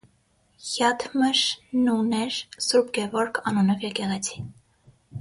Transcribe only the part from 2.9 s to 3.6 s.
Գևորգ